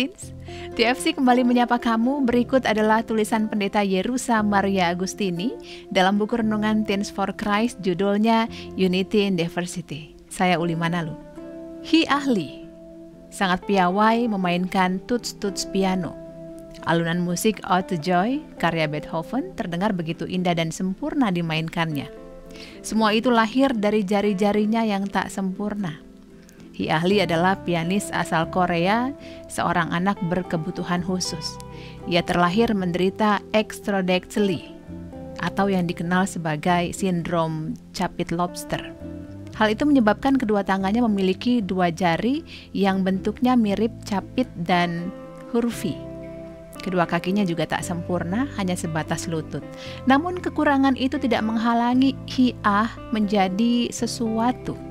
[0.00, 0.32] Teens.
[0.80, 2.24] TFC kembali menyapa kamu.
[2.24, 5.52] Berikut adalah tulisan pendeta Yerusa Maria Agustini
[5.92, 8.48] dalam buku renungan Teens for Christ judulnya
[8.80, 10.16] Unity in Diversity.
[10.32, 11.12] Saya Uli Manalu.
[11.84, 12.64] Hi ahli,
[13.28, 16.16] sangat piawai memainkan tuts-tuts piano.
[16.88, 22.08] Alunan musik Out to Joy karya Beethoven terdengar begitu indah dan sempurna dimainkannya.
[22.80, 26.09] Semua itu lahir dari jari-jarinya yang tak sempurna
[26.80, 29.12] Hi Ahli adalah pianis asal Korea,
[29.52, 31.60] seorang anak berkebutuhan khusus.
[32.08, 34.64] Ia terlahir menderita extrodactyly
[35.44, 38.80] atau yang dikenal sebagai sindrom capit lobster.
[39.60, 45.12] Hal itu menyebabkan kedua tangannya memiliki dua jari yang bentuknya mirip capit dan
[45.52, 45.92] huruf V.
[46.80, 49.60] Kedua kakinya juga tak sempurna, hanya sebatas lutut.
[50.08, 54.88] Namun kekurangan itu tidak menghalangi Hi'ah menjadi sesuatu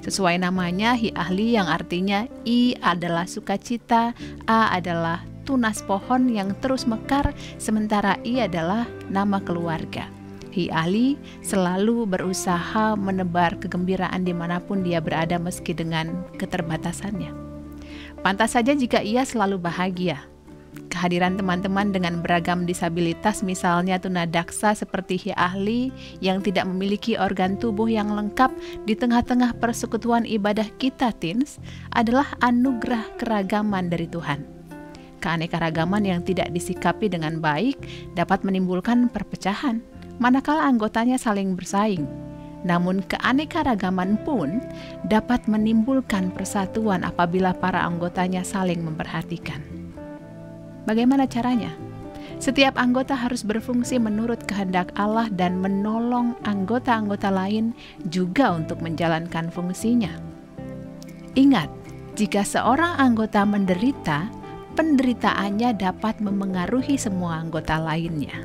[0.00, 4.16] Sesuai namanya, hi ahli yang artinya I adalah sukacita,
[4.48, 10.08] A adalah tunas pohon yang terus mekar, sementara I adalah nama keluarga.
[10.56, 17.36] Hi ahli selalu berusaha menebar kegembiraan di mana pun dia berada meski dengan keterbatasannya.
[18.24, 20.24] Pantas saja jika ia selalu bahagia,
[20.90, 25.90] Kehadiran teman-teman dengan beragam disabilitas misalnya tunadaksa seperti Hi Ahli
[26.22, 28.54] yang tidak memiliki organ tubuh yang lengkap
[28.86, 31.58] di tengah-tengah persekutuan ibadah kita teens
[31.94, 34.46] adalah anugerah keragaman dari Tuhan.
[35.18, 37.76] Keanekaragaman yang tidak disikapi dengan baik
[38.14, 39.82] dapat menimbulkan perpecahan
[40.20, 42.04] manakala anggotanya saling bersaing.
[42.60, 44.60] Namun keanekaragaman pun
[45.08, 49.79] dapat menimbulkan persatuan apabila para anggotanya saling memperhatikan.
[50.90, 51.70] Bagaimana caranya?
[52.42, 57.70] Setiap anggota harus berfungsi menurut kehendak Allah dan menolong anggota-anggota lain
[58.10, 60.10] juga untuk menjalankan fungsinya.
[61.38, 61.70] Ingat,
[62.18, 64.34] jika seorang anggota menderita,
[64.74, 68.42] penderitaannya dapat memengaruhi semua anggota lainnya.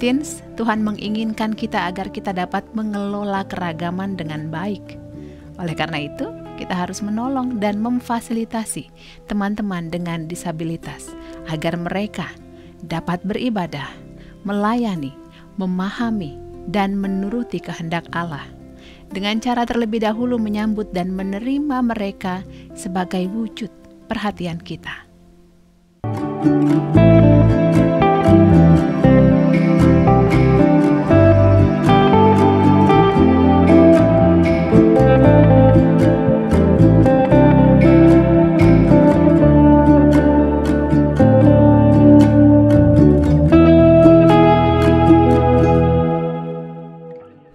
[0.00, 4.96] Teens, Tuhan menginginkan kita agar kita dapat mengelola keragaman dengan baik.
[5.60, 8.88] Oleh karena itu, kita harus menolong dan memfasilitasi
[9.28, 11.12] teman-teman dengan disabilitas
[11.48, 12.28] agar mereka
[12.84, 13.88] dapat beribadah,
[14.42, 15.14] melayani,
[15.56, 16.38] memahami,
[16.70, 18.46] dan menuruti kehendak Allah.
[19.12, 22.40] Dengan cara terlebih dahulu menyambut dan menerima mereka
[22.72, 23.70] sebagai wujud
[24.08, 25.08] perhatian kita.
[26.02, 27.21] thank